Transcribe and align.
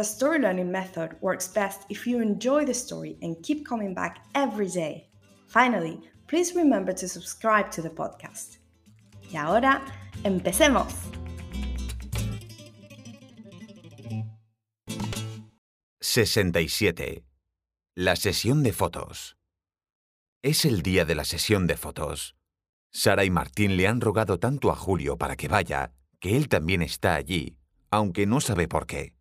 the 0.00 0.04
story 0.04 0.38
learning 0.38 0.72
method 0.72 1.14
works 1.20 1.46
best 1.46 1.84
if 1.90 2.06
you 2.06 2.22
enjoy 2.22 2.64
the 2.64 2.72
story 2.72 3.18
and 3.20 3.36
keep 3.42 3.66
coming 3.66 3.92
back 3.92 4.24
every 4.34 4.66
day. 4.66 5.06
Finally, 5.46 6.00
please 6.26 6.54
remember 6.54 6.90
to 6.90 7.06
subscribe 7.06 7.70
to 7.70 7.82
the 7.82 7.90
podcast. 7.90 8.60
Y 9.30 9.36
ahora, 9.36 9.82
empecemos. 10.24 10.94
¡67! 16.00 17.22
La 17.94 18.16
sesión 18.16 18.62
de 18.62 18.72
fotos. 18.72 19.36
Es 20.42 20.64
el 20.64 20.80
día 20.80 21.04
de 21.04 21.14
la 21.14 21.24
sesión 21.24 21.66
de 21.66 21.76
fotos. 21.76 22.36
Sara 22.90 23.24
y 23.24 23.30
Martín 23.30 23.76
le 23.76 23.86
han 23.86 24.00
rogado 24.00 24.38
tanto 24.38 24.70
a 24.70 24.76
Julio 24.76 25.18
para 25.18 25.36
que 25.36 25.48
vaya, 25.48 25.92
que 26.20 26.38
él 26.38 26.48
también 26.48 26.80
está 26.80 27.16
allí, 27.16 27.58
aunque 27.90 28.24
no 28.24 28.40
sabe 28.40 28.66
por 28.66 28.86
qué. 28.86 29.19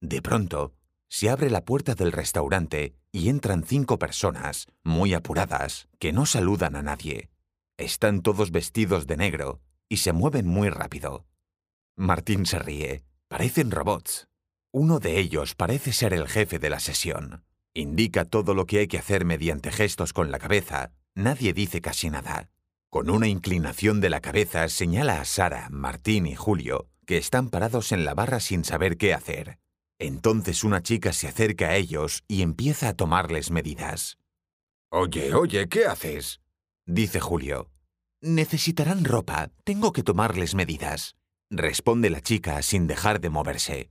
De 0.00 0.22
pronto, 0.22 0.72
se 1.08 1.28
abre 1.28 1.50
la 1.50 1.64
puerta 1.64 1.94
del 1.94 2.12
restaurante 2.12 2.94
y 3.12 3.28
entran 3.28 3.64
cinco 3.64 3.98
personas, 3.98 4.66
muy 4.82 5.12
apuradas, 5.12 5.88
que 5.98 6.12
no 6.12 6.24
saludan 6.24 6.76
a 6.76 6.82
nadie. 6.82 7.30
Están 7.76 8.22
todos 8.22 8.50
vestidos 8.50 9.06
de 9.06 9.16
negro 9.16 9.60
y 9.88 9.98
se 9.98 10.12
mueven 10.12 10.46
muy 10.46 10.70
rápido. 10.70 11.26
Martín 11.96 12.46
se 12.46 12.58
ríe. 12.58 13.04
Parecen 13.28 13.70
robots. 13.70 14.28
Uno 14.72 14.98
de 14.98 15.18
ellos 15.18 15.54
parece 15.54 15.92
ser 15.92 16.14
el 16.14 16.28
jefe 16.28 16.58
de 16.58 16.70
la 16.70 16.80
sesión. 16.80 17.44
Indica 17.74 18.24
todo 18.24 18.54
lo 18.54 18.66
que 18.66 18.78
hay 18.78 18.88
que 18.88 18.98
hacer 18.98 19.24
mediante 19.24 19.70
gestos 19.70 20.12
con 20.12 20.30
la 20.30 20.38
cabeza. 20.38 20.92
Nadie 21.14 21.52
dice 21.52 21.80
casi 21.80 22.10
nada. 22.10 22.50
Con 22.88 23.10
una 23.10 23.28
inclinación 23.28 24.00
de 24.00 24.10
la 24.10 24.20
cabeza 24.20 24.68
señala 24.68 25.20
a 25.20 25.24
Sara, 25.24 25.68
Martín 25.70 26.26
y 26.26 26.34
Julio, 26.34 26.88
que 27.06 27.18
están 27.18 27.50
parados 27.50 27.92
en 27.92 28.04
la 28.04 28.14
barra 28.14 28.40
sin 28.40 28.64
saber 28.64 28.96
qué 28.96 29.14
hacer. 29.14 29.58
Entonces 30.00 30.64
una 30.64 30.82
chica 30.82 31.12
se 31.12 31.28
acerca 31.28 31.68
a 31.68 31.76
ellos 31.76 32.24
y 32.26 32.40
empieza 32.40 32.88
a 32.88 32.94
tomarles 32.94 33.50
medidas. 33.50 34.16
Oye, 34.90 35.34
oye, 35.34 35.68
¿qué 35.68 35.84
haces? 35.84 36.40
dice 36.86 37.20
Julio. 37.20 37.70
Necesitarán 38.22 39.04
ropa, 39.04 39.50
tengo 39.62 39.92
que 39.92 40.02
tomarles 40.02 40.54
medidas, 40.54 41.16
responde 41.50 42.08
la 42.08 42.22
chica 42.22 42.62
sin 42.62 42.86
dejar 42.86 43.20
de 43.20 43.28
moverse. 43.28 43.90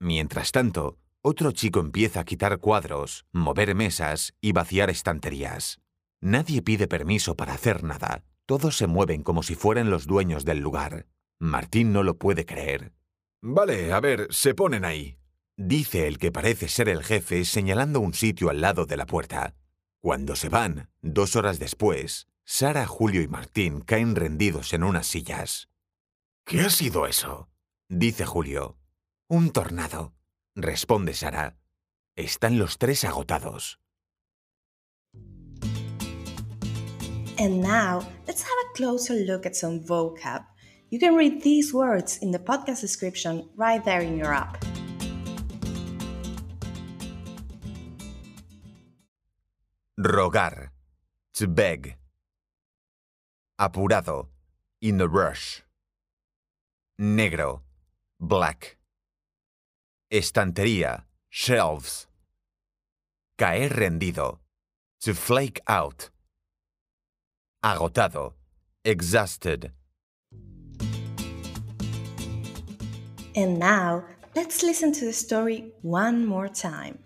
Mientras 0.00 0.50
tanto, 0.50 0.98
otro 1.22 1.52
chico 1.52 1.78
empieza 1.78 2.20
a 2.20 2.24
quitar 2.24 2.58
cuadros, 2.58 3.24
mover 3.32 3.76
mesas 3.76 4.34
y 4.40 4.50
vaciar 4.52 4.90
estanterías. 4.90 5.80
Nadie 6.20 6.62
pide 6.62 6.88
permiso 6.88 7.36
para 7.36 7.54
hacer 7.54 7.84
nada, 7.84 8.24
todos 8.44 8.76
se 8.76 8.88
mueven 8.88 9.22
como 9.22 9.44
si 9.44 9.54
fueran 9.54 9.88
los 9.88 10.06
dueños 10.08 10.44
del 10.44 10.58
lugar. 10.58 11.06
Martín 11.38 11.92
no 11.92 12.02
lo 12.02 12.18
puede 12.18 12.44
creer. 12.44 12.92
Vale, 13.40 13.92
a 13.92 14.00
ver, 14.00 14.26
se 14.30 14.54
ponen 14.54 14.84
ahí 14.84 15.16
dice 15.56 16.06
el 16.06 16.18
que 16.18 16.32
parece 16.32 16.68
ser 16.68 16.88
el 16.88 17.02
jefe 17.02 17.44
señalando 17.44 18.00
un 18.00 18.14
sitio 18.14 18.50
al 18.50 18.60
lado 18.60 18.86
de 18.86 18.96
la 18.96 19.06
puerta. 19.06 19.54
Cuando 20.00 20.36
se 20.36 20.48
van, 20.48 20.90
dos 21.00 21.36
horas 21.36 21.58
después, 21.58 22.28
Sara, 22.44 22.86
Julio 22.86 23.22
y 23.22 23.28
Martín 23.28 23.80
caen 23.80 24.14
rendidos 24.16 24.72
en 24.72 24.84
unas 24.84 25.06
sillas. 25.06 25.70
¿Qué 26.44 26.60
ha 26.60 26.70
sido 26.70 27.06
eso? 27.06 27.48
dice 27.88 28.26
Julio. 28.26 28.76
Un 29.28 29.50
tornado, 29.50 30.14
responde 30.54 31.14
Sara. 31.14 31.56
Están 32.16 32.58
los 32.58 32.78
tres 32.78 33.04
agotados. 33.04 33.80
And 37.36 37.60
now, 37.60 38.06
let's 38.26 38.42
have 38.42 38.58
a 38.70 38.76
closer 38.76 39.14
look 39.26 39.44
at 39.46 39.56
some 39.56 39.80
vocab. 39.80 40.44
You 40.90 41.00
can 41.00 41.16
read 41.16 41.42
these 41.42 41.74
words 41.74 42.18
in 42.18 42.30
the 42.30 42.38
podcast 42.38 42.80
description 42.80 43.48
right 43.56 43.82
there 43.84 44.02
in 44.02 44.16
your 44.16 44.32
app. 44.32 44.64
Rogar. 49.98 50.70
To 51.34 51.46
beg. 51.46 51.96
Apurado. 53.60 54.26
In 54.80 55.00
a 55.00 55.06
rush. 55.06 55.62
Negro. 57.00 57.60
Black. 58.18 58.76
Estantería. 60.10 61.04
Shelves. 61.30 62.08
Caer 63.38 63.70
rendido. 63.70 64.38
To 65.02 65.14
flake 65.14 65.60
out. 65.68 66.10
Agotado. 67.64 68.34
Exhausted. 68.84 69.70
And 73.36 73.58
now, 73.60 74.04
let's 74.34 74.62
listen 74.64 74.92
to 74.92 75.04
the 75.04 75.12
story 75.12 75.72
one 75.82 76.26
more 76.26 76.48
time. 76.48 77.03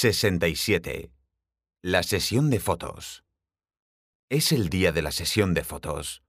67. 0.00 1.12
La 1.82 2.02
sesión 2.02 2.48
de 2.48 2.58
fotos. 2.58 3.22
Es 4.30 4.50
el 4.50 4.70
día 4.70 4.92
de 4.92 5.02
la 5.02 5.12
sesión 5.12 5.52
de 5.52 5.62
fotos. 5.62 6.22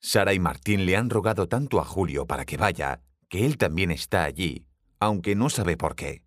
Sara 0.00 0.34
y 0.34 0.40
Martín 0.40 0.86
le 0.86 0.96
han 0.96 1.08
rogado 1.08 1.46
tanto 1.46 1.78
a 1.78 1.84
Julio 1.84 2.26
para 2.26 2.44
que 2.44 2.56
vaya, 2.56 3.00
que 3.28 3.46
él 3.46 3.58
también 3.58 3.92
está 3.92 4.24
allí, 4.24 4.66
aunque 4.98 5.36
no 5.36 5.50
sabe 5.50 5.76
por 5.76 5.94
qué. 5.94 6.24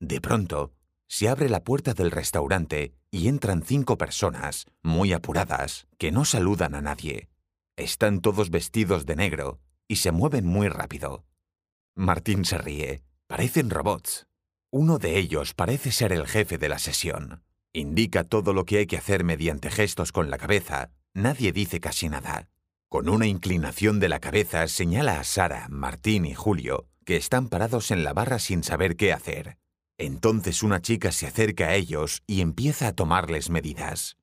De 0.00 0.20
pronto, 0.20 0.72
se 1.06 1.28
abre 1.28 1.48
la 1.48 1.62
puerta 1.62 1.94
del 1.94 2.10
restaurante 2.10 2.92
y 3.12 3.28
entran 3.28 3.62
cinco 3.62 3.96
personas, 3.96 4.66
muy 4.82 5.12
apuradas, 5.12 5.86
que 5.96 6.10
no 6.10 6.24
saludan 6.24 6.74
a 6.74 6.82
nadie. 6.82 7.28
Están 7.76 8.20
todos 8.20 8.50
vestidos 8.50 9.06
de 9.06 9.14
negro 9.14 9.60
y 9.86 9.94
se 9.94 10.10
mueven 10.10 10.44
muy 10.44 10.66
rápido. 10.66 11.24
Martín 11.94 12.44
se 12.44 12.58
ríe. 12.58 13.04
Parecen 13.28 13.70
robots. 13.70 14.26
Uno 14.74 14.96
de 14.96 15.18
ellos 15.18 15.52
parece 15.52 15.92
ser 15.92 16.12
el 16.12 16.26
jefe 16.26 16.56
de 16.56 16.70
la 16.70 16.78
sesión. 16.78 17.42
Indica 17.74 18.24
todo 18.24 18.54
lo 18.54 18.64
que 18.64 18.78
hay 18.78 18.86
que 18.86 18.96
hacer 18.96 19.22
mediante 19.22 19.70
gestos 19.70 20.12
con 20.12 20.30
la 20.30 20.38
cabeza. 20.38 20.90
Nadie 21.12 21.52
dice 21.52 21.78
casi 21.78 22.08
nada. 22.08 22.48
Con 22.88 23.10
una 23.10 23.26
inclinación 23.26 24.00
de 24.00 24.08
la 24.08 24.18
cabeza 24.18 24.66
señala 24.68 25.20
a 25.20 25.24
Sara, 25.24 25.66
Martín 25.68 26.24
y 26.24 26.32
Julio, 26.32 26.88
que 27.04 27.16
están 27.16 27.50
parados 27.50 27.90
en 27.90 28.02
la 28.02 28.14
barra 28.14 28.38
sin 28.38 28.64
saber 28.64 28.96
qué 28.96 29.12
hacer. 29.12 29.58
Entonces 29.98 30.62
una 30.62 30.80
chica 30.80 31.12
se 31.12 31.26
acerca 31.26 31.66
a 31.66 31.74
ellos 31.74 32.22
y 32.26 32.40
empieza 32.40 32.88
a 32.88 32.92
tomarles 32.94 33.50
medidas. 33.50 34.16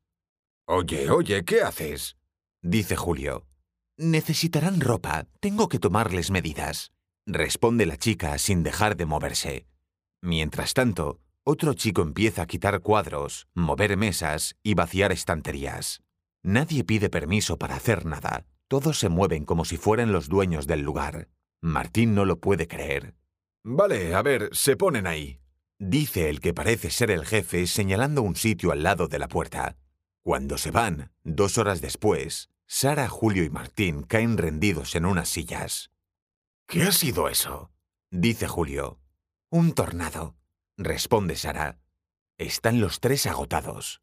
Oye, 0.66 1.12
oye, 1.12 1.46
¿qué 1.46 1.62
haces? 1.62 2.18
dice 2.64 2.96
Julio. 2.96 3.46
Necesitarán 3.98 4.82
ropa, 4.82 5.28
tengo 5.42 5.70
que 5.70 5.78
tomarles 5.78 6.32
medidas, 6.32 6.92
responde 7.28 7.86
la 7.86 7.98
chica 7.98 8.36
sin 8.40 8.64
dejar 8.64 8.98
de 8.98 9.06
moverse. 9.06 9.68
Mientras 10.22 10.74
tanto, 10.74 11.20
otro 11.44 11.74
chico 11.74 12.02
empieza 12.02 12.44
a 12.44 12.48
quitar 12.48 12.82
cuadros, 12.82 13.48
mover 13.54 13.98
mesas 13.98 14.56
y 14.62 14.74
vaciar 14.74 15.12
estanterías. 15.12 16.02
Nadie 16.44 16.84
pide 16.84 17.10
permiso 17.10 17.58
para 17.58 17.76
hacer 17.76 18.06
nada. 18.06 18.46
Todos 18.68 19.00
se 19.00 19.10
mueven 19.10 19.46
como 19.46 19.66
si 19.66 19.78
fueran 19.78 20.12
los 20.12 20.30
dueños 20.30 20.68
del 20.68 20.82
lugar. 20.82 21.28
Martín 21.62 22.14
no 22.14 22.26
lo 22.26 22.40
puede 22.40 22.68
creer. 22.68 23.16
Vale, 23.64 24.14
a 24.14 24.22
ver, 24.22 24.50
se 24.54 24.78
ponen 24.78 25.08
ahí. 25.08 25.40
Dice 25.80 26.30
el 26.30 26.40
que 26.40 26.54
parece 26.54 26.90
ser 26.90 27.10
el 27.10 27.26
jefe 27.26 27.66
señalando 27.66 28.22
un 28.22 28.36
sitio 28.36 28.72
al 28.72 28.84
lado 28.84 29.08
de 29.08 29.20
la 29.20 29.28
puerta. 29.28 29.78
Cuando 30.24 30.58
se 30.58 30.72
van, 30.72 31.12
dos 31.24 31.58
horas 31.58 31.82
después, 31.82 32.50
Sara, 32.68 33.08
Julio 33.08 33.44
y 33.44 33.50
Martín 33.50 34.04
caen 34.04 34.38
rendidos 34.38 34.96
en 34.96 35.06
unas 35.06 35.30
sillas. 35.30 35.92
¿Qué 36.68 36.84
ha 36.84 36.92
sido 36.92 37.30
eso? 37.30 37.72
Dice 38.12 38.48
Julio. 38.48 38.99
Un 39.52 39.74
tornado, 39.74 40.36
responde 40.78 41.36
Sara. 41.36 41.80
Están 42.38 42.80
los 42.80 43.00
tres 43.00 43.26
agotados. 43.26 44.00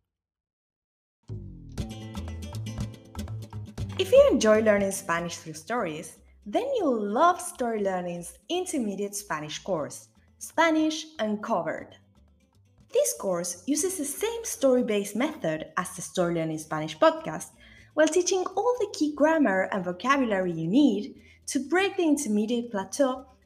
If 3.96 4.10
you 4.10 4.28
enjoy 4.32 4.62
learning 4.62 4.90
Spanish 4.90 5.36
through 5.36 5.54
stories, 5.54 6.18
then 6.44 6.66
you'll 6.76 7.00
love 7.00 7.40
Story 7.40 7.80
Learning's 7.80 8.36
intermediate 8.48 9.14
Spanish 9.14 9.62
course, 9.62 10.08
Spanish 10.38 11.06
Uncovered. 11.20 11.94
This 12.92 13.14
course 13.16 13.62
uses 13.68 13.98
the 13.98 14.04
same 14.04 14.44
story 14.44 14.82
based 14.82 15.14
method 15.14 15.68
as 15.76 15.94
the 15.94 16.02
Story 16.02 16.34
Learning 16.34 16.58
Spanish 16.58 16.98
podcast 16.98 17.50
while 17.94 18.08
teaching 18.08 18.44
all 18.56 18.74
the 18.80 18.92
key 18.92 19.14
grammar 19.14 19.68
and 19.70 19.84
vocabulary 19.84 20.50
you 20.50 20.66
need 20.66 21.14
to 21.46 21.60
break 21.60 21.96
the 21.96 22.02
intermediate 22.02 22.72
plateau 22.72 23.26